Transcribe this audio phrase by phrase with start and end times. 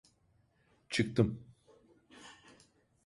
[0.89, 1.43] Çıktım.